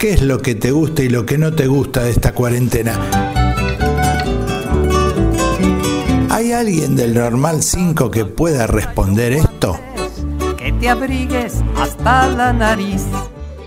[0.00, 2.98] ¿qué es lo que te gusta y lo que no te gusta de esta cuarentena?
[6.30, 9.78] ¿Hay alguien del Normal 5 que pueda responder esto?
[10.56, 13.02] Que te abrigues hasta la nariz.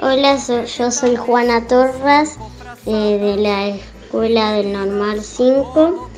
[0.00, 0.36] Hola,
[0.66, 2.36] yo soy Juana Torras
[2.84, 6.10] eh, de la Escuela del Normal 5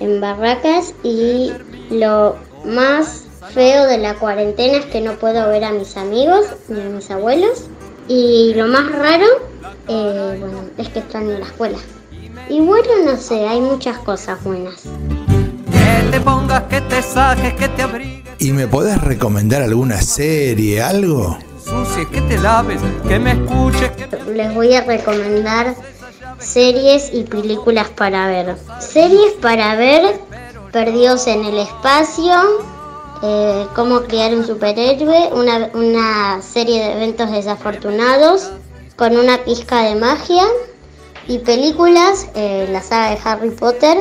[0.00, 1.52] en Barracas y
[1.90, 6.80] lo más feo de la cuarentena es que no puedo ver a mis amigos ni
[6.80, 7.64] a mis abuelos
[8.08, 9.47] y lo más raro
[9.88, 11.78] eh, bueno, es que extraño la escuela.
[12.48, 14.82] Y bueno, no sé, hay muchas cosas buenas.
[15.70, 18.34] Que te pongas, que te saques, que te abrigues.
[18.38, 21.38] ¿Y me podés recomendar alguna serie, algo?
[22.10, 23.90] que te laves, que me escuches.
[24.34, 25.74] Les voy a recomendar
[26.38, 28.56] series y películas para ver.
[28.80, 30.18] Series para ver,
[30.72, 32.34] Perdidos en el Espacio,
[33.22, 38.50] eh, Cómo criar un superhéroe, una, una serie de eventos desafortunados
[38.98, 40.42] con una pizca de magia
[41.28, 43.98] y películas, eh, la saga de Harry Potter,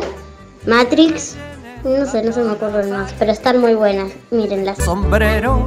[0.65, 1.35] Matrix,
[1.83, 4.79] no sé, no se me ocurren más, pero están muy buenas, mírenlas.
[4.79, 5.63] Sombrero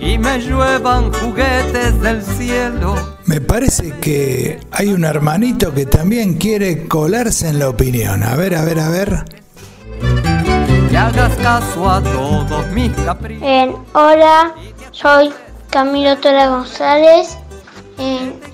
[0.00, 2.94] y me lluevan juguetes del cielo.
[3.26, 8.22] Me parece que hay un hermanito que también quiere colarse en la opinión.
[8.22, 9.24] A ver, a ver, a ver.
[10.88, 13.46] Que hagas caso a todos mis caprichos.
[13.92, 14.54] hola,
[14.90, 15.30] soy
[15.68, 17.36] Camilo Tola González.
[17.98, 18.53] En